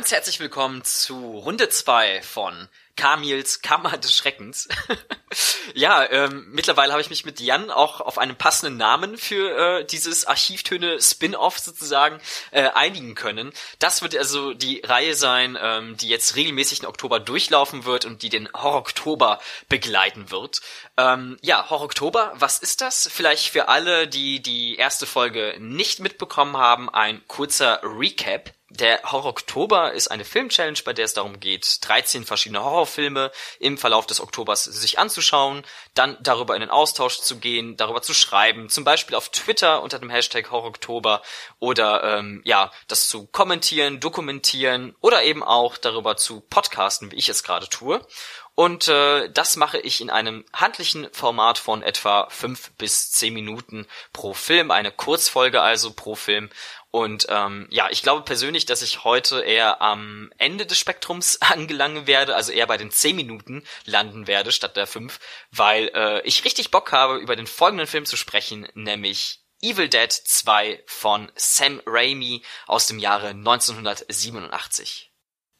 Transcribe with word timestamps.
Ganz 0.00 0.12
herzlich 0.12 0.40
willkommen 0.40 0.82
zu 0.82 1.36
Runde 1.40 1.68
2 1.68 2.22
von 2.22 2.70
Kamils 2.96 3.60
Kammer 3.60 3.98
des 3.98 4.16
Schreckens. 4.16 4.66
ja, 5.74 6.10
ähm, 6.10 6.46
mittlerweile 6.52 6.92
habe 6.92 7.02
ich 7.02 7.10
mich 7.10 7.26
mit 7.26 7.38
Jan 7.38 7.70
auch 7.70 8.00
auf 8.00 8.16
einen 8.16 8.34
passenden 8.34 8.78
Namen 8.78 9.18
für 9.18 9.80
äh, 9.80 9.84
dieses 9.84 10.24
Archivtöne-Spin-Off 10.24 11.58
sozusagen 11.58 12.18
äh, 12.50 12.70
einigen 12.70 13.14
können. 13.14 13.52
Das 13.78 14.00
wird 14.00 14.16
also 14.16 14.54
die 14.54 14.80
Reihe 14.80 15.14
sein, 15.14 15.58
ähm, 15.60 15.98
die 15.98 16.08
jetzt 16.08 16.34
regelmäßig 16.34 16.80
im 16.80 16.88
Oktober 16.88 17.20
durchlaufen 17.20 17.84
wird 17.84 18.06
und 18.06 18.22
die 18.22 18.30
den 18.30 18.48
Horror-Oktober 18.54 19.38
begleiten 19.68 20.30
wird. 20.30 20.62
Ähm, 20.96 21.36
ja, 21.42 21.68
Horror-Oktober, 21.68 22.32
was 22.36 22.58
ist 22.58 22.80
das? 22.80 23.06
Vielleicht 23.12 23.50
für 23.50 23.68
alle, 23.68 24.08
die 24.08 24.40
die 24.40 24.76
erste 24.76 25.04
Folge 25.04 25.56
nicht 25.58 26.00
mitbekommen 26.00 26.56
haben, 26.56 26.88
ein 26.88 27.20
kurzer 27.28 27.82
Recap. 27.82 28.54
Der 28.72 29.02
Horror 29.02 29.30
Oktober 29.30 29.92
ist 29.94 30.12
eine 30.12 30.24
Film-Challenge, 30.24 30.78
bei 30.84 30.92
der 30.92 31.04
es 31.04 31.12
darum 31.12 31.40
geht, 31.40 31.78
13 31.80 32.24
verschiedene 32.24 32.62
Horrorfilme 32.62 33.32
im 33.58 33.76
Verlauf 33.76 34.06
des 34.06 34.20
Oktobers 34.20 34.62
sich 34.62 34.96
anzuschauen, 34.96 35.64
dann 35.94 36.16
darüber 36.20 36.54
in 36.54 36.60
den 36.60 36.70
Austausch 36.70 37.18
zu 37.18 37.40
gehen, 37.40 37.76
darüber 37.76 38.00
zu 38.00 38.14
schreiben, 38.14 38.68
zum 38.68 38.84
Beispiel 38.84 39.16
auf 39.16 39.28
Twitter 39.30 39.82
unter 39.82 39.98
dem 39.98 40.08
Hashtag 40.08 40.52
Horror 40.52 40.68
Oktober 40.68 41.20
oder 41.58 42.18
ähm, 42.18 42.42
ja, 42.44 42.70
das 42.86 43.08
zu 43.08 43.26
kommentieren, 43.26 43.98
dokumentieren 43.98 44.94
oder 45.00 45.24
eben 45.24 45.42
auch 45.42 45.76
darüber 45.76 46.16
zu 46.16 46.40
podcasten, 46.40 47.10
wie 47.10 47.16
ich 47.16 47.28
es 47.28 47.42
gerade 47.42 47.68
tue. 47.68 48.00
Und 48.60 48.88
äh, 48.88 49.30
das 49.30 49.56
mache 49.56 49.78
ich 49.78 50.02
in 50.02 50.10
einem 50.10 50.44
handlichen 50.52 51.08
Format 51.14 51.56
von 51.56 51.82
etwa 51.82 52.28
fünf 52.28 52.72
bis 52.72 53.10
zehn 53.10 53.32
Minuten 53.32 53.86
pro 54.12 54.34
Film, 54.34 54.70
eine 54.70 54.92
Kurzfolge 54.92 55.62
also 55.62 55.94
pro 55.94 56.14
Film. 56.14 56.50
Und 56.90 57.24
ähm, 57.30 57.68
ja, 57.70 57.88
ich 57.88 58.02
glaube 58.02 58.22
persönlich, 58.22 58.66
dass 58.66 58.82
ich 58.82 59.02
heute 59.02 59.40
eher 59.40 59.80
am 59.80 60.30
Ende 60.36 60.66
des 60.66 60.78
Spektrums 60.78 61.38
angelangen 61.40 62.06
werde, 62.06 62.36
also 62.36 62.52
eher 62.52 62.66
bei 62.66 62.76
den 62.76 62.90
10 62.90 63.16
Minuten 63.16 63.64
landen 63.86 64.26
werde 64.26 64.52
statt 64.52 64.76
der 64.76 64.86
5, 64.86 65.18
weil 65.50 65.90
äh, 65.94 66.20
ich 66.24 66.44
richtig 66.44 66.70
Bock 66.70 66.92
habe, 66.92 67.16
über 67.16 67.36
den 67.36 67.46
folgenden 67.46 67.86
Film 67.86 68.04
zu 68.04 68.18
sprechen, 68.18 68.68
nämlich 68.74 69.40
Evil 69.62 69.88
Dead 69.88 70.12
2 70.12 70.82
von 70.84 71.32
Sam 71.34 71.80
Raimi 71.86 72.42
aus 72.66 72.86
dem 72.88 72.98
Jahre 72.98 73.28
1987. 73.28 75.09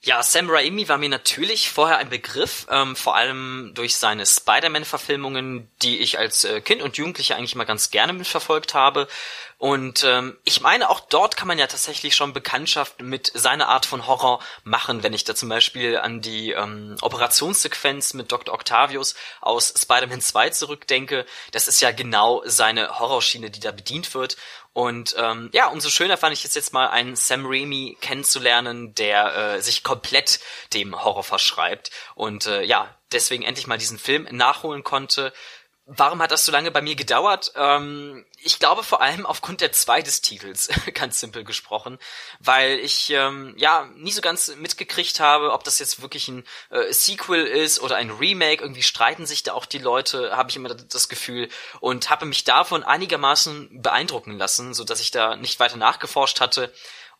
Ja, 0.03 0.23
Sam 0.23 0.49
Raimi 0.49 0.89
war 0.89 0.97
mir 0.97 1.11
natürlich 1.11 1.69
vorher 1.69 1.99
ein 1.99 2.09
Begriff, 2.09 2.67
ähm, 2.71 2.97
vor 2.97 3.17
allem 3.17 3.73
durch 3.75 3.97
seine 3.97 4.25
Spider-Man-Verfilmungen, 4.25 5.71
die 5.83 5.99
ich 5.99 6.19
als 6.19 6.45
äh, 6.45 6.63
Kind 6.63 6.81
und 6.81 6.97
Jugendlicher 6.97 7.37
eigentlich 7.37 7.55
mal 7.55 7.65
ganz 7.65 7.91
gerne 7.91 8.15
mitverfolgt 8.15 8.73
habe. 8.73 9.09
Und 9.61 10.05
ähm, 10.05 10.39
ich 10.45 10.63
meine, 10.63 10.89
auch 10.89 11.01
dort 11.01 11.37
kann 11.37 11.47
man 11.47 11.59
ja 11.59 11.67
tatsächlich 11.67 12.17
schon 12.17 12.33
Bekanntschaft 12.33 13.03
mit 13.03 13.31
seiner 13.35 13.69
Art 13.69 13.85
von 13.85 14.07
Horror 14.07 14.41
machen, 14.65 15.03
wenn 15.03 15.13
ich 15.13 15.25
da 15.25 15.35
zum 15.35 15.51
Beispiel 15.51 15.99
an 15.99 16.23
die 16.23 16.53
ähm, 16.53 16.97
Operationssequenz 17.03 18.15
mit 18.15 18.33
Dr. 18.33 18.55
Octavius 18.55 19.17
aus 19.43 19.75
Spider-Man 19.77 20.23
2 20.23 20.49
zurückdenke. 20.49 21.27
Das 21.53 21.69
ist 21.69 21.83
ja 21.83 21.91
genau 21.91 22.43
seine 22.47 22.99
Horrorschiene, 22.99 23.51
die 23.51 23.61
da 23.61 23.71
bedient 23.71 24.15
wird. 24.15 24.39
Und 24.73 25.15
ähm, 25.19 25.51
ja, 25.53 25.67
umso 25.67 25.91
schöner 25.91 26.17
fand 26.17 26.33
ich 26.33 26.47
es 26.47 26.55
jetzt 26.55 26.73
mal 26.73 26.89
einen 26.89 27.15
Sam 27.15 27.45
Raimi 27.45 27.99
kennenzulernen, 28.01 28.95
der 28.95 29.57
äh, 29.57 29.61
sich 29.61 29.83
komplett 29.83 30.41
dem 30.73 31.05
Horror 31.05 31.25
verschreibt 31.25 31.91
und 32.15 32.47
äh, 32.47 32.63
ja, 32.63 32.97
deswegen 33.13 33.43
endlich 33.43 33.67
mal 33.67 33.77
diesen 33.77 33.99
Film 33.99 34.27
nachholen 34.31 34.85
konnte. 34.85 35.35
Warum 35.93 36.23
hat 36.23 36.31
das 36.31 36.45
so 36.45 36.53
lange 36.53 36.71
bei 36.71 36.83
mir 36.83 36.95
gedauert? 36.95 37.51
Ähm, 37.57 38.25
ich 38.39 38.61
glaube 38.61 38.85
vor 38.85 39.03
allem 39.03 39.27
aufgrund 39.27 39.61
der 39.61 39.73
zwei 39.73 40.03
des 40.03 40.21
Titels, 40.21 40.69
ganz 40.95 41.19
simpel 41.19 41.43
gesprochen, 41.43 41.99
weil 42.39 42.79
ich 42.79 43.11
ähm, 43.11 43.55
ja 43.57 43.89
nie 43.97 44.13
so 44.13 44.21
ganz 44.21 44.55
mitgekriegt 44.55 45.19
habe, 45.19 45.51
ob 45.51 45.65
das 45.65 45.81
jetzt 45.81 46.01
wirklich 46.01 46.29
ein 46.29 46.45
äh, 46.71 46.93
Sequel 46.93 47.45
ist 47.45 47.81
oder 47.81 47.97
ein 47.97 48.11
Remake. 48.11 48.63
Irgendwie 48.63 48.85
streiten 48.85 49.27
sich 49.27 49.43
da 49.43 49.53
auch 49.53 49.67
die 49.67 49.79
Leute, 49.79 50.37
habe 50.37 50.49
ich 50.51 50.55
immer 50.55 50.69
das 50.69 51.09
Gefühl, 51.09 51.49
und 51.81 52.09
habe 52.09 52.25
mich 52.25 52.45
davon 52.45 52.85
einigermaßen 52.85 53.83
beeindrucken 53.83 54.39
lassen, 54.39 54.75
so 54.75 54.85
dass 54.85 55.01
ich 55.01 55.11
da 55.11 55.35
nicht 55.35 55.59
weiter 55.59 55.77
nachgeforscht 55.77 56.41
hatte. 56.41 56.73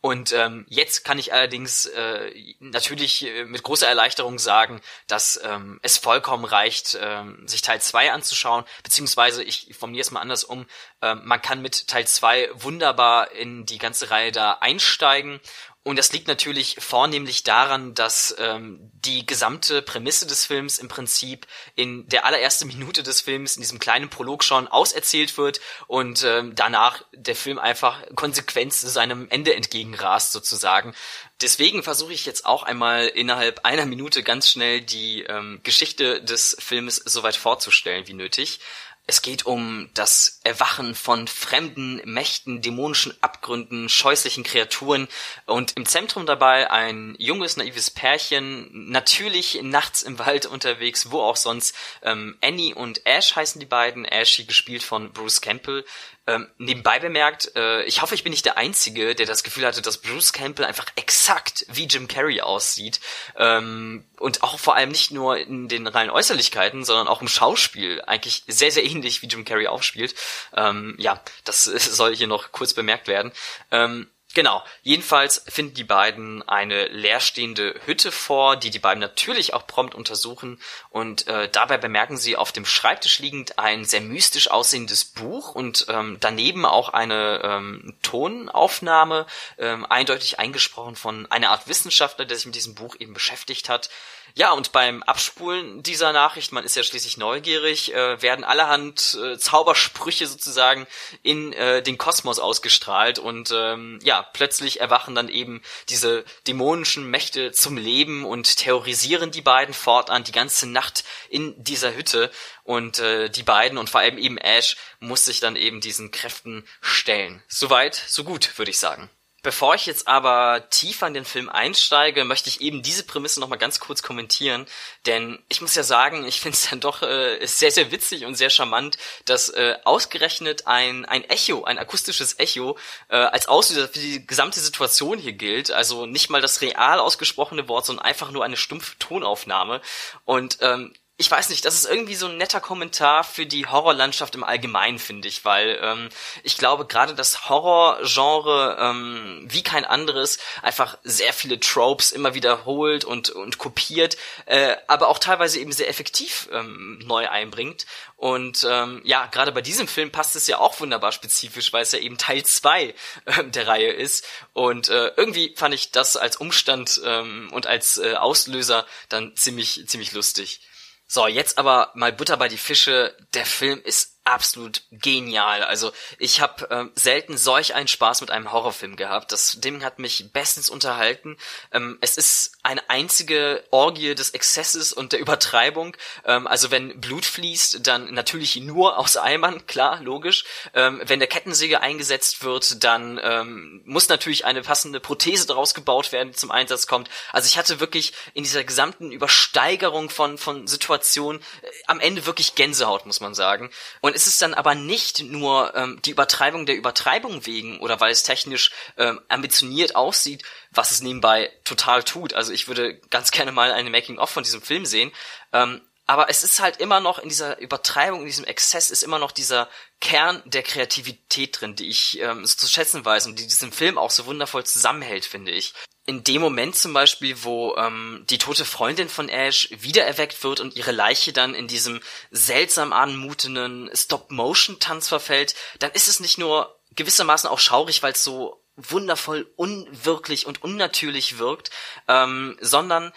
Und 0.03 0.33
ähm, 0.33 0.65
jetzt 0.69 1.05
kann 1.05 1.19
ich 1.19 1.35
allerdings 1.35 1.85
äh, 1.85 2.33
natürlich 2.59 3.27
äh, 3.27 3.45
mit 3.45 3.63
großer 3.63 3.87
Erleichterung 3.87 4.39
sagen, 4.39 4.81
dass 5.07 5.39
ähm, 5.45 5.79
es 5.83 5.99
vollkommen 5.99 6.47
reicht, 6.47 6.99
ähm, 6.99 7.47
sich 7.47 7.61
Teil 7.61 7.83
2 7.83 8.11
anzuschauen, 8.13 8.65
beziehungsweise 8.83 9.43
ich 9.43 9.75
formuliere 9.79 10.03
es 10.03 10.11
mal 10.11 10.21
anders 10.21 10.45
um, 10.45 10.67
ähm, 11.03 11.21
man 11.25 11.43
kann 11.43 11.61
mit 11.61 11.87
Teil 11.87 12.07
2 12.07 12.49
wunderbar 12.55 13.33
in 13.33 13.67
die 13.67 13.79
ganze 13.79 14.11
Reihe 14.11 14.33
da 14.33 14.53
einsteigen 14.53 15.39
und 15.83 15.97
das 15.97 16.13
liegt 16.13 16.29
natürlich 16.29 16.77
vornehmlich 16.79 17.43
daran, 17.43 17.95
dass 17.95 18.35
ähm, 18.39 18.91
die 18.93 19.25
gesamte 19.25 19.81
Prämisse 19.81 20.27
des 20.27 20.45
Films 20.45 20.79
im 20.79 20.89
Prinzip 20.89 21.47
in 21.75 22.07
der 22.07 22.27
allerersten 22.27 22.69
Minute 22.69 23.03
des 23.03 23.23
Films, 23.23 23.57
in 23.57 23.63
diesem 23.63 23.79
kleinen 23.79 24.11
Prolog 24.11 24.45
schon 24.45 24.69
auserzählt 24.69 25.39
wird 25.39 25.59
und 25.87 26.23
ähm, 26.23 26.55
danach 26.55 27.03
der 27.13 27.35
Film 27.35 27.59
einfach 27.59 28.05
konsequent 28.15 28.75
seinem 28.75 29.29
Ende 29.31 29.55
entgegenrast 29.55 30.33
sozusagen. 30.33 30.95
Deswegen 31.41 31.83
versuche 31.83 32.13
ich 32.13 32.27
jetzt 32.27 32.45
auch 32.45 32.63
einmal 32.63 33.07
innerhalb 33.07 33.65
einer 33.65 33.87
Minute 33.87 34.23
ganz 34.23 34.51
schnell 34.51 34.83
die 34.83 35.23
ähm, 35.23 35.61
Geschichte 35.63 36.23
des 36.23 36.59
Filmes 36.61 36.97
soweit 36.97 37.37
vorzustellen 37.37 38.07
wie 38.07 38.13
nötig. 38.13 38.61
Es 39.11 39.23
geht 39.23 39.45
um 39.45 39.91
das 39.95 40.41
Erwachen 40.45 40.95
von 40.95 41.27
fremden 41.27 42.01
Mächten, 42.05 42.63
dämonischen 42.63 43.13
Abgründen, 43.21 43.89
scheußlichen 43.89 44.45
Kreaturen 44.45 45.09
und 45.47 45.73
im 45.77 45.85
Zentrum 45.85 46.27
dabei 46.27 46.71
ein 46.71 47.17
junges, 47.19 47.57
naives 47.57 47.91
Pärchen, 47.91 48.69
natürlich 48.89 49.63
nachts 49.65 50.05
im 50.05 50.21
Wald 50.21 50.47
unterwegs, 50.47 51.11
wo 51.11 51.23
auch 51.23 51.35
sonst. 51.35 51.75
Ähm, 52.03 52.39
Annie 52.41 52.73
und 52.73 53.05
Ash 53.05 53.35
heißen 53.35 53.59
die 53.59 53.67
beiden, 53.67 54.07
Ashy 54.09 54.45
gespielt 54.45 54.85
von 54.85 55.13
Bruce 55.13 55.41
Campbell, 55.41 55.85
ähm, 56.31 56.49
nebenbei 56.59 57.01
bemerkt, 57.01 57.57
äh, 57.57 57.83
ich 57.85 58.03
hoffe, 58.03 58.15
ich 58.15 58.23
bin 58.23 58.31
nicht 58.31 58.45
der 58.45 58.57
Einzige, 58.57 59.17
der 59.17 59.27
das 59.27 59.43
Gefühl 59.43 59.67
hatte, 59.67 59.83
dass 59.83 59.99
Bruce 59.99 60.33
Campbell 60.33 60.65
einfach 60.65 60.87
exakt 60.95 61.67
wie 61.69 61.87
Jim 61.87 62.07
Carrey 62.07 62.41
aussieht. 62.41 63.01
Ähm, 63.37 64.05
und 64.19 64.43
auch 64.43 64.59
vor 64.59 64.77
allem 64.77 64.91
nicht 64.91 65.11
nur 65.11 65.39
in 65.39 65.67
den 65.69 65.87
reinen 65.87 66.11
Äußerlichkeiten, 66.11 66.85
sondern 66.85 67.09
auch 67.09 67.21
im 67.21 67.29
Schauspiel 67.29 68.03
eigentlich 68.03 68.45
sehr, 68.47 68.71
sehr 68.71 68.85
ähnlich 68.85 69.00
wie 69.23 69.27
Jim 69.27 69.45
Carrey 69.45 69.67
aufspielt. 69.67 70.15
Ähm, 70.57 70.95
ja, 70.99 71.21
das 71.45 71.65
soll 71.97 72.15
hier 72.15 72.27
noch 72.27 72.53
kurz 72.53 72.75
bemerkt 72.75 73.09
werden. 73.09 73.33
Ähm, 73.71 74.09
Genau. 74.33 74.63
Jedenfalls 74.83 75.43
finden 75.49 75.75
die 75.75 75.85
beiden 75.85 76.49
eine 76.49 76.87
leerstehende 76.87 77.75
Hütte 77.85 78.13
vor, 78.13 78.57
die 78.57 78.71
die 78.71 78.79
beiden 78.79 79.01
natürlich 79.01 79.55
auch 79.55 79.67
prompt 79.67 79.97
untersuchen. 79.97 80.61
Und 80.91 81.27
äh, 81.27 81.49
dabei 81.51 81.79
bemerken 81.79 82.17
sie 82.17 82.37
auf 82.37 82.53
dem 82.53 82.65
Schreibtisch 82.65 83.19
liegend 83.19 83.59
ein 83.59 83.85
sehr 83.85 84.01
mystisch 84.01 84.49
aussehendes 84.49 85.05
Buch 85.05 85.57
und 85.57 85.87
ähm, 85.89 86.19
daneben 86.21 86.65
auch 86.65 86.91
eine 86.91 87.41
ähm, 87.43 87.97
Tonaufnahme, 88.03 89.27
ähm, 89.59 89.85
eindeutig 89.85 90.39
eingesprochen 90.39 90.95
von 90.95 91.29
einer 91.33 91.51
Art 91.51 91.67
Wissenschaftler, 91.67 92.25
der 92.25 92.37
sich 92.37 92.47
mit 92.47 92.55
diesem 92.55 92.77
Buch 92.77 92.95
eben 93.01 93.15
beschäftigt 93.15 93.69
hat. 93.69 93.91
Ja, 94.35 94.53
und 94.53 94.73
beim 94.73 95.03
Abspulen 95.03 95.83
dieser 95.83 96.13
Nachricht, 96.13 96.53
man 96.53 96.65
ist 96.65 96.77
ja 96.77 96.83
schließlich 96.83 97.17
neugierig, 97.17 97.95
äh, 97.95 98.23
werden 98.23 98.45
allerhand 98.45 99.19
äh, 99.23 99.39
Zaubersprüche 99.39 100.27
sozusagen 100.27 100.87
in 101.23 101.53
äh, 101.53 101.83
den 101.83 101.99
Kosmos 101.99 102.39
ausgestrahlt 102.39 103.19
und 103.19 103.53
ähm, 103.55 103.99
ja, 104.03 104.23
plötzlich 104.33 104.81
erwachen 104.81 105.15
dann 105.15 105.29
eben 105.29 105.63
diese 105.89 106.25
dämonischen 106.47 107.09
Mächte 107.11 107.53
zum 107.53 107.77
Leben 107.77 108.25
und 108.25 108.57
terrorisieren 108.57 109.31
die 109.31 109.43
beiden 109.43 109.75
fortan 109.75 110.25
die 110.25 110.33
ganze 110.33 110.69
Nacht 110.69 111.05
in 111.29 111.55
dieser 111.63 111.95
Hütte 111.95 112.31
und 112.63 113.01
äh, 113.01 113.29
die 113.29 113.43
beiden 113.43 113.79
und 113.79 113.91
vor 113.91 114.01
allem 114.01 114.19
eben 114.19 114.39
Ash 114.39 114.77
muss 115.01 115.25
sich 115.25 115.41
dann 115.41 115.57
eben 115.57 115.81
diesen 115.81 116.11
Kräften 116.11 116.65
stellen. 116.81 117.43
Soweit, 117.49 117.95
so 117.95 118.25
gut, 118.25 118.59
würde 118.59 118.71
ich 118.71 118.79
sagen. 118.79 119.11
Bevor 119.43 119.75
ich 119.75 119.87
jetzt 119.87 120.07
aber 120.07 120.69
tiefer 120.71 121.07
in 121.07 121.15
den 121.15 121.25
Film 121.25 121.49
einsteige, 121.49 122.25
möchte 122.25 122.49
ich 122.49 122.61
eben 122.61 122.83
diese 122.83 123.05
Prämisse 123.05 123.41
nochmal 123.41 123.59
ganz 123.59 123.81
kurz 123.81 124.03
kommentieren. 124.03 124.67
Denn 125.07 125.39
ich 125.49 125.61
muss 125.61 125.75
ja 125.75 125.83
sagen, 125.83 126.27
ich 126.27 126.41
finde 126.41 126.57
es 126.57 126.69
dann 126.71 126.81
doch 126.81 127.03
äh, 127.03 127.45
sehr, 127.47 127.71
sehr 127.71 127.91
witzig 127.91 128.25
und 128.27 128.35
sehr 128.35 128.51
charmant, 128.51 128.99
dass 129.25 129.49
äh, 129.49 129.77
ausgerechnet 129.85 130.67
ein, 130.67 131.05
ein 131.07 131.25
Echo, 131.25 131.65
ein 131.65 131.79
akustisches 131.79 132.39
Echo, 132.39 132.79
äh, 133.09 133.17
als 133.17 133.49
Auslöser 133.49 133.89
für 133.89 133.99
die 133.99 134.27
gesamte 134.27 134.61
Situation 134.61 135.19
hier 135.19 135.33
gilt. 135.33 135.71
Also 135.71 136.07
nicht 136.07 136.31
mal 136.31 136.41
das 136.41 136.61
real 136.61 137.01
ausgesprochene 137.01 137.69
Wort, 137.69 137.87
sondern 137.87 138.05
einfach 138.05 138.31
nur 138.31 138.45
eine 138.45 138.57
stumpfe 138.57 138.99
Tonaufnahme. 138.99 139.81
Und 140.25 140.59
ähm, 140.61 140.93
ich 141.21 141.31
weiß 141.31 141.51
nicht, 141.51 141.67
das 141.67 141.75
ist 141.75 141.85
irgendwie 141.85 142.15
so 142.15 142.29
ein 142.29 142.39
netter 142.39 142.63
Kommentar 142.63 143.25
für 143.25 143.45
die 143.45 143.67
Horrorlandschaft 143.67 144.35
im 144.37 144.43
Allgemeinen, 144.43 144.99
finde 144.99 145.29
ich, 145.29 145.45
weil 145.45 145.79
ähm, 145.83 146.09
ich 146.45 146.57
glaube, 146.57 146.87
gerade 146.87 147.15
das 147.15 147.51
Horrorgenre, 147.51 148.79
ähm, 148.81 149.45
wie 149.47 149.63
kein 149.63 149.85
anderes, 149.85 150.39
einfach 150.63 150.97
sehr 151.05 151.35
viele 151.35 151.61
Tropes 151.61 152.13
immer 152.13 152.33
wiederholt 152.33 153.05
und, 153.05 153.29
und 153.29 153.59
kopiert, 153.59 154.17
äh, 154.47 154.77
aber 154.87 155.09
auch 155.09 155.19
teilweise 155.19 155.59
eben 155.61 155.73
sehr 155.73 155.91
effektiv 155.91 156.49
ähm, 156.53 156.99
neu 157.05 157.29
einbringt. 157.29 157.85
Und 158.17 158.67
ähm, 158.67 159.03
ja, 159.05 159.27
gerade 159.27 159.53
bei 159.53 159.61
diesem 159.61 159.89
Film 159.89 160.11
passt 160.11 160.37
es 160.37 160.47
ja 160.47 160.57
auch 160.57 160.81
wunderbar 160.81 161.13
spezifisch, 161.13 161.71
weil 161.75 161.83
es 161.83 161.93
ja 161.93 161.99
eben 161.99 162.17
Teil 162.17 162.47
zwei 162.47 162.95
äh, 163.27 163.45
der 163.45 163.67
Reihe 163.67 163.93
ist. 163.93 164.27
Und 164.55 164.89
äh, 164.89 165.13
irgendwie 165.19 165.55
fand 165.55 165.75
ich 165.75 165.91
das 165.91 166.17
als 166.17 166.37
Umstand 166.37 166.99
ähm, 167.05 167.51
und 167.53 167.67
als 167.67 167.99
äh, 167.99 168.15
Auslöser 168.15 168.87
dann 169.11 169.37
ziemlich, 169.37 169.87
ziemlich 169.87 170.13
lustig. 170.13 170.63
So, 171.13 171.27
jetzt 171.27 171.59
aber 171.59 171.91
mal 171.95 172.13
Butter 172.13 172.37
bei 172.37 172.47
die 172.47 172.57
Fische. 172.57 173.17
Der 173.35 173.45
Film 173.45 173.81
ist 173.83 174.20
absolut 174.31 174.83
genial. 174.93 175.65
Also 175.65 175.93
ich 176.19 176.41
habe 176.41 176.69
ähm, 176.71 176.93
selten 176.95 177.37
solch 177.37 177.75
einen 177.75 177.89
Spaß 177.89 178.21
mit 178.21 178.31
einem 178.31 178.53
Horrorfilm 178.53 178.97
gehabt. 178.97 179.33
Das 179.33 179.61
Ding 179.61 179.83
hat 179.85 179.99
mich 179.99 180.33
bestens 180.33 180.71
unterhalten. 180.71 181.37
Ähm, 181.73 181.99
es 182.01 182.17
ist 182.17 182.53
eine 182.63 182.89
einzige 182.89 183.65
Orgie 183.71 184.15
des 184.15 184.31
Exzesses 184.31 184.93
und 184.93 185.13
der 185.13 185.19
Übertreibung. 185.19 185.97
Ähm, 186.25 186.47
also 186.47 186.71
wenn 186.71 187.01
Blut 187.01 187.25
fließt, 187.25 187.87
dann 187.87 188.15
natürlich 188.15 188.57
nur 188.57 188.99
aus 188.99 189.17
Eimern, 189.17 189.67
klar, 189.67 190.01
logisch. 190.01 190.45
Ähm, 190.75 191.03
wenn 191.05 191.19
der 191.19 191.29
Kettensäge 191.29 191.81
eingesetzt 191.81 192.45
wird, 192.45 192.85
dann 192.85 193.21
ähm, 193.23 193.83
muss 193.85 194.09
natürlich 194.09 194.45
eine 194.45 194.63
passende 194.63 195.01
Prothese 195.01 195.47
daraus 195.47 195.75
gebaut 195.75 196.13
werden, 196.13 196.31
die 196.31 196.37
zum 196.37 196.53
Einsatz 196.53 196.87
kommt. 196.87 197.11
Also 197.33 197.47
ich 197.47 197.59
hatte 197.59 197.81
wirklich 197.81 198.13
in 198.35 198.45
dieser 198.45 198.63
gesamten 198.63 199.11
Übersteigerung 199.11 200.09
von 200.09 200.39
von 200.39 200.69
Situationen 200.69 201.41
äh, 201.63 201.67
am 201.89 201.99
Ende 201.99 202.27
wirklich 202.27 202.55
Gänsehaut, 202.55 203.07
muss 203.07 203.21
man 203.21 203.35
sagen. 203.35 203.71
Und 204.01 204.20
es 204.21 204.27
ist 204.27 204.43
dann 204.43 204.53
aber 204.53 204.75
nicht 204.75 205.23
nur 205.23 205.75
ähm, 205.75 205.99
die 206.05 206.11
Übertreibung 206.11 206.67
der 206.67 206.77
Übertreibung 206.77 207.47
wegen 207.47 207.81
oder 207.81 208.01
weil 208.01 208.13
es 208.13 208.23
technisch 208.23 208.71
ähm, 208.99 209.19
ambitioniert 209.29 209.97
aussieht, 209.97 210.43
was 210.71 210.91
es 210.91 211.01
nebenbei 211.01 211.51
total 211.65 212.03
tut. 212.03 212.35
Also 212.35 212.53
ich 212.53 212.69
würde 212.69 212.99
ganz 213.09 213.31
gerne 213.31 213.51
mal 213.51 213.73
eine 213.73 213.89
Making-of 213.89 214.29
von 214.29 214.43
diesem 214.43 214.61
Film 214.61 214.85
sehen. 214.85 215.11
Ähm, 215.55 215.81
aber 216.07 216.29
es 216.29 216.45
ist 216.45 216.61
halt 216.61 216.79
immer 216.79 217.01
noch 217.01 217.19
in 217.19 217.31
dieser 217.31 217.61
Übertreibung, 217.61 218.21
in 218.21 218.27
diesem 218.27 218.45
Exzess 218.45 218.91
ist 218.91 219.03
immer 219.03 219.19
noch 219.19 219.33
dieser 219.33 219.71
Kern 220.01 220.43
der 220.45 220.65
Kreativität 220.65 221.59
drin, 221.59 221.77
die 221.77 221.89
ich 221.89 222.21
ähm, 222.21 222.45
so 222.45 222.57
zu 222.57 222.69
schätzen 222.69 223.05
weiß 223.05 223.27
und 223.27 223.39
die 223.39 223.47
diesen 223.47 223.73
Film 223.73 223.97
auch 223.97 224.11
so 224.11 224.27
wundervoll 224.27 224.65
zusammenhält, 224.65 225.25
finde 225.25 225.53
ich 225.53 225.73
in 226.11 226.25
dem 226.25 226.43
Moment 226.43 226.75
zum 226.75 226.93
Beispiel, 226.93 227.45
wo 227.45 227.77
ähm, 227.77 228.25
die 228.29 228.39
tote 228.39 228.65
Freundin 228.65 229.09
von 229.09 229.29
Ash 229.29 229.69
wiedererweckt 229.71 230.43
wird 230.43 230.59
und 230.59 230.75
ihre 230.75 230.91
Leiche 230.91 231.33
dann 231.33 231.55
in 231.55 231.69
diesem 231.69 232.01
seltsam 232.33 232.93
anmutenden 232.93 233.89
Stop-Motion-Tanz 233.95 235.07
verfällt, 235.07 235.55
dann 235.79 235.93
ist 235.93 236.09
es 236.09 236.19
nicht 236.19 236.37
nur 236.37 236.77
gewissermaßen 236.97 237.49
auch 237.49 237.61
schaurig, 237.61 238.03
weil 238.03 238.13
es 238.13 238.25
so 238.25 238.61
wundervoll 238.75 239.53
unwirklich 239.55 240.47
und 240.47 240.65
unnatürlich 240.65 241.39
wirkt, 241.39 241.71
ähm, 242.09 242.59
sondern 242.61 243.13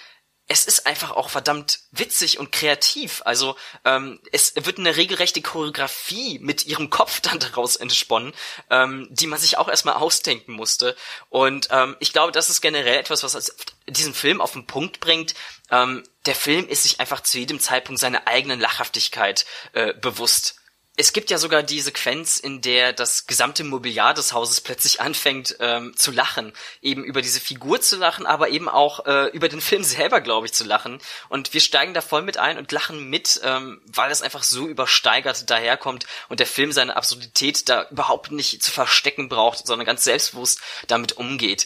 es 0.47 0.65
ist 0.65 0.85
einfach 0.85 1.11
auch 1.11 1.29
verdammt 1.29 1.79
witzig 1.91 2.37
und 2.37 2.51
kreativ. 2.51 3.21
Also 3.25 3.55
ähm, 3.85 4.19
es 4.31 4.53
wird 4.55 4.77
eine 4.77 4.95
regelrechte 4.95 5.41
Choreografie 5.41 6.39
mit 6.39 6.65
ihrem 6.65 6.89
Kopf 6.89 7.21
dann 7.21 7.39
daraus 7.39 7.75
entsponnen, 7.75 8.33
ähm, 8.69 9.07
die 9.09 9.27
man 9.27 9.39
sich 9.39 9.57
auch 9.57 9.69
erstmal 9.69 9.95
ausdenken 9.95 10.53
musste. 10.53 10.95
Und 11.29 11.69
ähm, 11.71 11.95
ich 11.99 12.11
glaube, 12.13 12.31
das 12.31 12.49
ist 12.49 12.61
generell 12.61 12.97
etwas, 12.97 13.23
was 13.23 13.55
diesen 13.87 14.13
Film 14.13 14.41
auf 14.41 14.53
den 14.53 14.67
Punkt 14.67 14.99
bringt. 14.99 15.33
Ähm, 15.71 16.03
der 16.25 16.35
Film 16.35 16.67
ist 16.67 16.83
sich 16.83 16.99
einfach 16.99 17.21
zu 17.21 17.39
jedem 17.39 17.59
Zeitpunkt 17.59 17.99
seiner 17.99 18.27
eigenen 18.27 18.59
Lachhaftigkeit 18.59 19.45
äh, 19.73 19.93
bewusst 19.93 20.62
es 20.95 21.11
gibt 21.11 21.31
ja 21.31 21.39
sogar 21.39 21.63
die 21.63 21.81
Sequenz, 21.81 22.37
in 22.37 22.61
der 22.61 22.93
das 22.93 23.25
gesamte 23.25 23.63
Mobiliar 23.63 24.13
des 24.13 24.31
Hauses 24.31 24.61
plötzlich 24.61 25.01
anfängt 25.01 25.55
ähm, 25.59 25.97
zu 25.97 26.11
lachen. 26.11 26.53
Eben 26.83 27.03
über 27.03 27.23
diese 27.23 27.39
Figur 27.39 27.81
zu 27.81 27.97
lachen, 27.97 28.27
aber 28.27 28.49
eben 28.49 28.69
auch 28.69 29.07
äh, 29.07 29.25
über 29.29 29.49
den 29.49 29.59
Film 29.61 29.83
selber, 29.83 30.21
glaube 30.21 30.45
ich, 30.45 30.53
zu 30.53 30.63
lachen. 30.63 30.99
Und 31.29 31.53
wir 31.53 31.61
steigen 31.61 31.95
da 31.95 32.01
voll 32.01 32.21
mit 32.21 32.37
ein 32.37 32.59
und 32.59 32.71
lachen 32.71 33.09
mit, 33.09 33.41
ähm, 33.43 33.81
weil 33.87 34.11
es 34.11 34.21
einfach 34.21 34.43
so 34.43 34.67
übersteigert 34.67 35.49
daherkommt 35.49 36.05
und 36.29 36.39
der 36.39 36.47
Film 36.47 36.71
seine 36.71 36.95
Absurdität 36.95 37.69
da 37.69 37.87
überhaupt 37.89 38.31
nicht 38.31 38.61
zu 38.61 38.71
verstecken 38.71 39.29
braucht, 39.29 39.65
sondern 39.65 39.87
ganz 39.87 40.03
selbstbewusst 40.03 40.61
damit 40.87 41.13
umgeht. 41.13 41.65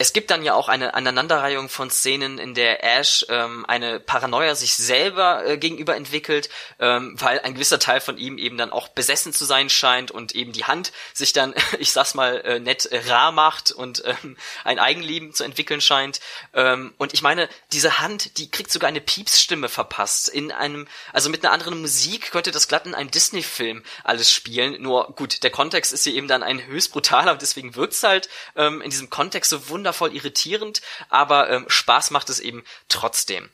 Es 0.00 0.14
gibt 0.14 0.30
dann 0.30 0.42
ja 0.42 0.54
auch 0.54 0.70
eine 0.70 0.94
Aneinanderreihung 0.94 1.68
von 1.68 1.90
Szenen, 1.90 2.38
in 2.38 2.54
der 2.54 2.82
Ash 2.82 3.26
ähm, 3.28 3.66
eine 3.68 4.00
Paranoia 4.00 4.54
sich 4.54 4.72
selber 4.72 5.44
äh, 5.44 5.58
gegenüber 5.58 5.94
entwickelt, 5.94 6.48
ähm, 6.78 7.16
weil 7.20 7.40
ein 7.40 7.52
gewisser 7.52 7.78
Teil 7.78 8.00
von 8.00 8.16
ihm 8.16 8.38
eben 8.38 8.56
dann 8.56 8.72
auch 8.72 8.88
besessen 8.88 9.34
zu 9.34 9.44
sein 9.44 9.68
scheint 9.68 10.10
und 10.10 10.34
eben 10.34 10.52
die 10.52 10.64
Hand 10.64 10.92
sich 11.12 11.34
dann, 11.34 11.52
ich 11.78 11.92
sag's 11.92 12.14
mal, 12.14 12.40
äh, 12.46 12.60
nett 12.60 12.86
äh, 12.86 13.10
rar 13.10 13.30
macht 13.30 13.72
und 13.72 14.02
ähm, 14.06 14.38
ein 14.64 14.78
Eigenleben 14.78 15.34
zu 15.34 15.44
entwickeln 15.44 15.82
scheint. 15.82 16.20
Ähm, 16.54 16.94
und 16.96 17.12
ich 17.12 17.20
meine, 17.20 17.50
diese 17.70 17.98
Hand, 17.98 18.38
die 18.38 18.50
kriegt 18.50 18.72
sogar 18.72 18.88
eine 18.88 19.02
Piepsstimme 19.02 19.68
verpasst. 19.68 20.30
In 20.30 20.50
einem, 20.50 20.88
also 21.12 21.28
mit 21.28 21.44
einer 21.44 21.52
anderen 21.52 21.78
Musik 21.78 22.30
könnte 22.30 22.52
das 22.52 22.68
glatt 22.68 22.86
in 22.86 22.94
einem 22.94 23.10
Disney-Film 23.10 23.84
alles 24.02 24.32
spielen. 24.32 24.80
Nur 24.80 25.12
gut, 25.12 25.42
der 25.42 25.50
Kontext 25.50 25.92
ist 25.92 26.04
hier 26.04 26.14
eben 26.14 26.26
dann 26.26 26.42
ein 26.42 26.64
höchst 26.64 26.90
brutaler 26.90 27.32
und 27.32 27.42
deswegen 27.42 27.74
wirkt's 27.74 28.02
halt 28.02 28.30
ähm, 28.56 28.80
in 28.80 28.88
diesem 28.88 29.10
Kontext 29.10 29.50
so 29.50 29.68
wunderbar 29.68 29.89
wundervoll 29.90 30.14
irritierend, 30.14 30.82
aber 31.08 31.50
ähm, 31.50 31.64
Spaß 31.68 32.10
macht 32.12 32.30
es 32.30 32.38
eben 32.40 32.62
trotzdem. 32.88 33.50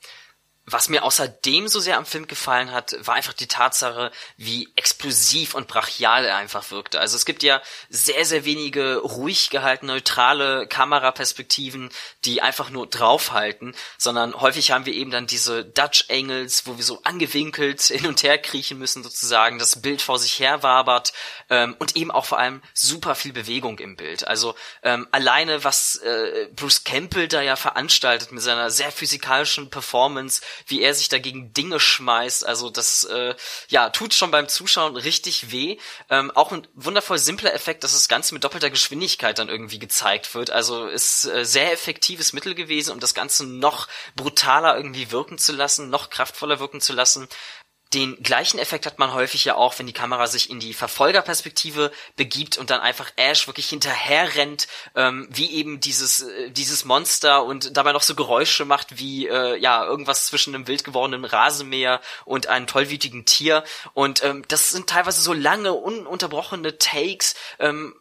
Was 0.69 0.89
mir 0.89 1.05
außerdem 1.05 1.69
so 1.69 1.79
sehr 1.79 1.97
am 1.97 2.05
Film 2.05 2.27
gefallen 2.27 2.73
hat, 2.73 2.97
war 3.07 3.15
einfach 3.15 3.35
die 3.35 3.47
Tatsache, 3.47 4.11
wie 4.37 4.69
explosiv 4.75 5.55
und 5.55 5.69
brachial 5.69 6.25
er 6.25 6.37
einfach 6.37 6.73
wirkte. 6.73 6.99
Also 6.99 7.17
es 7.17 7.25
gibt 7.25 7.45
ja 7.45 7.63
sehr, 7.89 8.25
sehr 8.25 8.45
wenige 8.45 8.97
ruhig 8.97 9.51
gehalten, 9.51 9.87
neutrale 9.87 10.67
Kameraperspektiven, 10.67 11.91
die 12.25 12.43
einfach 12.43 12.71
nur 12.71 12.89
draufhalten, 12.89 13.77
sondern 13.97 14.35
häufig 14.41 14.73
haben 14.73 14.87
wir 14.87 14.93
eben 14.93 15.13
dann 15.13 15.29
diese 15.29 15.65
Dutch 15.65 16.07
Angles, 16.11 16.67
wo 16.67 16.77
wir 16.77 16.85
so 16.85 17.01
angewinkelt 17.05 17.81
hin 17.83 18.09
und 18.09 18.25
her 18.25 18.37
kriechen 18.37 18.77
müssen 18.77 19.05
sozusagen, 19.05 19.61
das 19.61 19.81
Bild 19.81 20.03
vor 20.03 20.19
sich 20.19 20.41
her 20.41 20.65
wabert 20.65 21.13
ähm, 21.49 21.77
und 21.79 21.95
eben 21.95 22.11
auch 22.11 22.25
vor 22.25 22.41
allem 22.41 22.61
super 22.75 23.15
viel 23.15 23.33
Bewegung 23.33 23.79
im 23.79 23.95
Bild. 23.95 24.27
Also 24.27 24.57
ähm, 24.83 25.07
alleine 25.13 25.63
was 25.63 25.95
äh, 25.97 26.49
Bruce 26.57 26.83
Campbell 26.83 27.29
da 27.29 27.41
ja 27.41 27.55
veranstaltet 27.55 28.33
mit 28.33 28.43
seiner 28.43 28.73
sehr 28.73 28.91
physikalischen 28.91 29.71
Performance, 29.71 30.41
wie 30.67 30.83
er 30.83 30.95
sich 30.95 31.09
dagegen 31.09 31.53
Dinge 31.53 31.81
schmeißt. 31.81 32.47
Also 32.47 32.71
das 32.71 33.05
äh, 33.05 33.35
ja 33.69 33.91
tut 33.91 34.15
schon 34.15 34.31
beim 34.31 34.49
Zuschauen 34.49 34.97
richtig 34.97 35.51
weh. 35.51 35.79
Ähm, 36.11 36.31
auch 36.33 36.53
ein 36.53 36.67
wundervoll 36.75 37.19
simpler 37.19 37.55
Effekt, 37.55 37.85
dass 37.85 37.93
das 37.93 38.09
Ganze 38.09 38.35
mit 38.35 38.45
doppelter 38.45 38.71
Geschwindigkeit 38.71 39.39
dann 39.39 39.49
irgendwie 39.49 39.79
gezeigt 39.79 40.35
wird. 40.35 40.51
Also 40.51 40.87
ist 40.87 41.25
äh, 41.27 41.45
sehr 41.45 41.73
effektives 41.73 42.33
Mittel 42.33 42.55
gewesen, 42.55 42.93
um 42.93 43.01
das 43.01 43.15
Ganze 43.15 43.47
noch 43.47 43.89
brutaler 44.15 44.77
irgendwie 44.77 45.11
wirken 45.11 45.39
zu 45.39 45.53
lassen, 45.53 45.91
noch 45.91 46.11
kraftvoller 46.11 46.61
wirken 46.61 46.81
zu 46.81 46.93
lassen. 46.93 47.29
Den 47.95 48.21
gleichen 48.21 48.59
Effekt 48.59 48.85
hat 48.85 48.99
man 48.99 49.15
häufig 49.15 49.45
ja 49.45 49.55
auch, 49.55 49.79
wenn 49.79 49.87
die 49.87 49.93
Kamera 49.93 50.27
sich 50.27 50.51
in 50.51 50.59
die 50.59 50.75
Verfolgerperspektive 50.75 51.93
begibt 52.17 52.59
und 52.59 52.71
dann 52.71 52.81
einfach 52.81 53.13
Ash 53.15 53.47
wirklich 53.47 53.69
hinterher 53.69 54.35
rennt, 54.35 54.67
ähm, 54.97 55.29
wie 55.31 55.53
eben 55.53 55.79
dieses 55.79 56.23
äh, 56.23 56.51
dieses 56.51 56.85
Monster 56.85 57.45
und 57.45 57.77
dabei 57.77 57.93
noch 57.93 58.03
so 58.03 58.17
Geräusche 58.17 58.65
macht 58.65 58.99
wie 58.99 59.29
äh, 59.29 59.57
ja 59.57 59.85
irgendwas 59.85 60.27
zwischen 60.27 60.55
einem 60.55 60.67
wild 60.67 60.83
gewordenen 60.83 61.25
Rasenmäher 61.25 62.01
und 62.25 62.49
einem 62.49 62.67
tollwütigen 62.67 63.25
Tier. 63.25 63.63
Und 63.95 64.25
ähm, 64.25 64.45
das 64.49 64.71
sind 64.71 64.89
teilweise 64.89 65.21
so 65.21 65.33
lange 65.33 65.73
ununterbrochene 65.73 66.79
Takes, 66.79 67.37
ähm, 67.61 67.95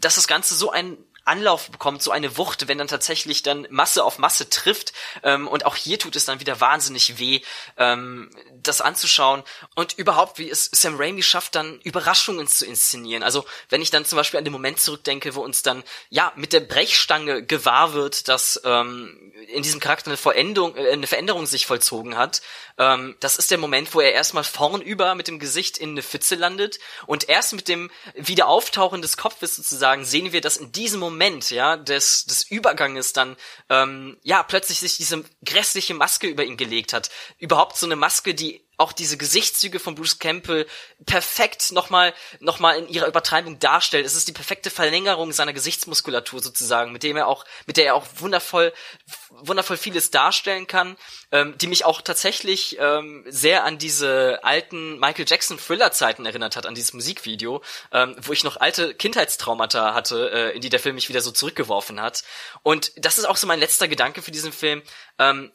dass 0.00 0.16
das 0.16 0.28
Ganze 0.28 0.54
so 0.54 0.70
ein 0.70 0.98
Anlauf 1.30 1.70
bekommt, 1.70 2.02
so 2.02 2.10
eine 2.10 2.36
Wucht, 2.36 2.68
wenn 2.68 2.78
dann 2.78 2.88
tatsächlich 2.88 3.42
dann 3.42 3.66
Masse 3.70 4.04
auf 4.04 4.18
Masse 4.18 4.50
trifft. 4.50 4.92
Ähm, 5.22 5.48
und 5.48 5.64
auch 5.64 5.76
hier 5.76 5.98
tut 5.98 6.16
es 6.16 6.24
dann 6.24 6.40
wieder 6.40 6.60
wahnsinnig 6.60 7.18
weh, 7.18 7.40
ähm, 7.78 8.30
das 8.62 8.80
anzuschauen. 8.80 9.42
Und 9.74 9.96
überhaupt, 9.96 10.38
wie 10.38 10.50
es 10.50 10.68
Sam 10.72 10.96
Raimi 10.96 11.22
schafft, 11.22 11.54
dann 11.54 11.80
Überraschungen 11.84 12.48
zu 12.48 12.66
inszenieren. 12.66 13.22
Also 13.22 13.46
wenn 13.68 13.80
ich 13.80 13.90
dann 13.90 14.04
zum 14.04 14.16
Beispiel 14.16 14.38
an 14.38 14.44
den 14.44 14.52
Moment 14.52 14.80
zurückdenke, 14.80 15.34
wo 15.34 15.40
uns 15.40 15.62
dann 15.62 15.84
ja 16.08 16.32
mit 16.36 16.52
der 16.52 16.60
Brechstange 16.60 17.44
gewahr 17.44 17.94
wird, 17.94 18.28
dass 18.28 18.60
ähm, 18.64 19.32
in 19.48 19.62
diesem 19.62 19.80
Charakter 19.80 20.10
eine 20.10 20.16
Veränderung, 20.16 20.76
äh, 20.76 20.90
eine 20.90 21.06
Veränderung 21.06 21.46
sich 21.46 21.66
vollzogen 21.66 22.16
hat. 22.16 22.42
Ähm, 22.76 23.16
das 23.20 23.36
ist 23.36 23.50
der 23.50 23.58
Moment, 23.58 23.94
wo 23.94 24.00
er 24.00 24.12
erstmal 24.12 24.44
vornüber 24.44 25.14
mit 25.14 25.28
dem 25.28 25.38
Gesicht 25.38 25.78
in 25.78 25.90
eine 25.90 26.02
Pfütze 26.02 26.34
landet 26.34 26.78
und 27.06 27.28
erst 27.28 27.52
mit 27.52 27.68
dem 27.68 27.90
Wiederauftauchen 28.14 29.02
des 29.02 29.16
Kopfes 29.16 29.56
sozusagen 29.56 30.04
sehen 30.04 30.32
wir, 30.32 30.40
dass 30.40 30.56
in 30.56 30.72
diesem 30.72 31.00
Moment 31.00 31.19
ja 31.50 31.76
des 31.76 32.24
des 32.24 32.42
Überganges 32.50 33.12
dann 33.12 33.36
ähm, 33.68 34.18
ja 34.22 34.42
plötzlich 34.42 34.80
sich 34.80 34.96
diese 34.96 35.24
grässliche 35.44 35.94
Maske 35.94 36.26
über 36.26 36.44
ihn 36.44 36.56
gelegt 36.56 36.92
hat. 36.92 37.10
Überhaupt 37.38 37.76
so 37.76 37.86
eine 37.86 37.96
Maske, 37.96 38.34
die 38.34 38.64
auch 38.80 38.92
diese 38.92 39.16
Gesichtszüge 39.16 39.78
von 39.78 39.94
Bruce 39.94 40.18
Campbell 40.18 40.66
perfekt 41.04 41.72
nochmal 41.72 42.14
noch 42.40 42.60
mal 42.60 42.78
in 42.78 42.88
ihrer 42.88 43.06
Übertreibung 43.06 43.58
darstellt. 43.58 44.06
Es 44.06 44.14
ist 44.14 44.26
die 44.26 44.32
perfekte 44.32 44.70
Verlängerung 44.70 45.32
seiner 45.32 45.52
Gesichtsmuskulatur 45.52 46.40
sozusagen, 46.42 46.92
mit 46.92 47.02
dem 47.02 47.16
er 47.16 47.26
auch, 47.26 47.44
mit 47.66 47.76
der 47.76 47.86
er 47.86 47.94
auch 47.94 48.06
wundervoll, 48.16 48.72
wundervoll 49.28 49.76
vieles 49.76 50.10
darstellen 50.10 50.66
kann, 50.66 50.96
ähm, 51.30 51.56
die 51.58 51.66
mich 51.66 51.84
auch 51.84 52.00
tatsächlich 52.00 52.78
ähm, 52.80 53.24
sehr 53.28 53.64
an 53.64 53.78
diese 53.78 54.40
alten 54.42 54.98
Michael 54.98 55.26
Jackson 55.28 55.58
Thriller-Zeiten 55.58 56.24
erinnert 56.24 56.56
hat, 56.56 56.66
an 56.66 56.74
dieses 56.74 56.94
Musikvideo, 56.94 57.62
ähm, 57.92 58.16
wo 58.22 58.32
ich 58.32 58.44
noch 58.44 58.56
alte 58.56 58.94
Kindheitstraumata 58.94 59.94
hatte, 59.94 60.30
äh, 60.32 60.56
in 60.56 60.62
die 60.62 60.70
der 60.70 60.80
Film 60.80 60.94
mich 60.94 61.08
wieder 61.08 61.20
so 61.20 61.30
zurückgeworfen 61.30 62.00
hat. 62.00 62.24
Und 62.62 62.92
das 62.96 63.18
ist 63.18 63.26
auch 63.26 63.36
so 63.36 63.46
mein 63.46 63.60
letzter 63.60 63.88
Gedanke 63.88 64.22
für 64.22 64.30
diesen 64.30 64.52
Film. 64.52 64.82
Ähm, 65.18 65.52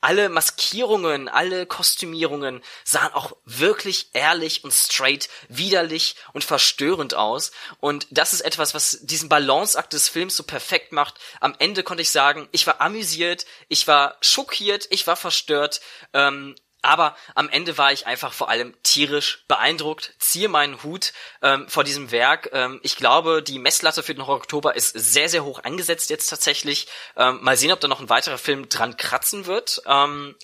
alle 0.00 0.28
Maskierungen, 0.28 1.28
alle 1.28 1.66
Kostümierungen 1.66 2.62
sahen 2.84 3.12
auch 3.14 3.36
wirklich 3.44 4.10
ehrlich 4.12 4.62
und 4.62 4.72
straight, 4.72 5.28
widerlich 5.48 6.16
und 6.32 6.44
verstörend 6.44 7.14
aus. 7.14 7.50
Und 7.80 8.06
das 8.10 8.32
ist 8.32 8.42
etwas, 8.42 8.74
was 8.74 8.98
diesen 9.02 9.28
Balanceakt 9.28 9.92
des 9.92 10.08
Films 10.08 10.36
so 10.36 10.42
perfekt 10.42 10.92
macht. 10.92 11.14
Am 11.40 11.54
Ende 11.58 11.82
konnte 11.82 12.02
ich 12.02 12.10
sagen, 12.10 12.48
ich 12.52 12.66
war 12.66 12.80
amüsiert, 12.80 13.46
ich 13.68 13.88
war 13.88 14.16
schockiert, 14.20 14.86
ich 14.90 15.06
war 15.06 15.16
verstört. 15.16 15.80
Ähm, 16.12 16.54
aber 16.86 17.16
am 17.34 17.48
Ende 17.48 17.76
war 17.78 17.92
ich 17.92 18.06
einfach 18.06 18.32
vor 18.32 18.48
allem 18.48 18.74
tierisch 18.82 19.44
beeindruckt, 19.48 20.14
ziehe 20.18 20.48
meinen 20.48 20.82
Hut 20.82 21.12
ähm, 21.42 21.68
vor 21.68 21.84
diesem 21.84 22.10
Werk. 22.10 22.50
Ähm, 22.52 22.80
ich 22.82 22.96
glaube, 22.96 23.42
die 23.42 23.58
Messlatte 23.58 24.02
für 24.02 24.14
den 24.14 24.26
Horror 24.26 24.36
Oktober 24.36 24.76
ist 24.76 24.90
sehr, 24.90 25.28
sehr 25.28 25.44
hoch 25.44 25.64
angesetzt 25.64 26.10
jetzt 26.10 26.28
tatsächlich. 26.28 26.86
Ähm, 27.16 27.40
mal 27.42 27.56
sehen, 27.56 27.72
ob 27.72 27.80
da 27.80 27.88
noch 27.88 28.00
ein 28.00 28.08
weiterer 28.08 28.38
Film 28.38 28.68
dran 28.68 28.96
kratzen 28.96 29.46
wird. 29.46 29.82
Ähm, 29.86 30.36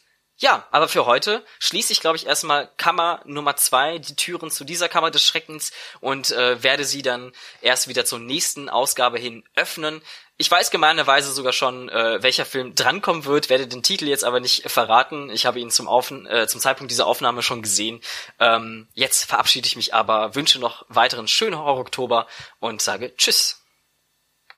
ja, 0.43 0.67
aber 0.73 0.89
für 0.89 1.07
heute 1.07 1.45
schließe 1.61 1.93
ich, 1.93 2.01
glaube 2.01 2.17
ich, 2.17 2.27
erstmal 2.27 2.69
Kammer 2.77 3.23
Nummer 3.27 3.55
zwei, 3.55 3.99
die 3.99 4.17
Türen 4.17 4.51
zu 4.51 4.65
dieser 4.65 4.89
Kammer 4.89 5.13
des 5.13 5.25
Schreckens 5.25 5.71
und 6.01 6.33
äh, 6.33 6.61
werde 6.65 6.85
sie 6.85 7.03
dann 7.03 7.33
erst 7.61 7.87
wieder 7.87 8.05
zur 8.05 8.19
nächsten 8.19 8.69
Ausgabe 8.69 9.21
hin 9.21 9.45
öffnen. 9.55 10.03
Ich 10.43 10.51
weiß 10.51 10.73
gemeinerweise 10.73 11.31
sogar 11.31 11.53
schon, 11.53 11.89
äh, 11.89 12.21
welcher 12.21 12.45
Film 12.45 12.75
drankommen 12.75 13.27
wird, 13.27 13.49
werde 13.49 13.69
den 13.69 13.85
Titel 13.85 14.09
jetzt 14.09 14.25
aber 14.25 14.41
nicht 14.41 14.69
verraten. 14.69 15.31
Ich 15.31 15.47
habe 15.47 15.61
ihn 15.61 15.71
zum, 15.71 15.87
Aufen 15.87 16.27
äh, 16.27 16.49
zum 16.49 16.61
Zeitpunkt 16.61 16.91
dieser 16.91 17.07
Aufnahme 17.07 17.43
schon 17.43 17.63
gesehen. 17.63 18.01
Ähm, 18.41 18.89
jetzt 18.93 19.27
verabschiede 19.27 19.69
ich 19.69 19.77
mich 19.77 19.95
aber, 19.95 20.35
wünsche 20.35 20.59
noch 20.59 20.85
weiteren 20.89 21.29
schönen 21.29 21.57
Horror-Oktober 21.57 22.27
und 22.59 22.83
sage 22.83 23.15
Tschüss. 23.17 23.62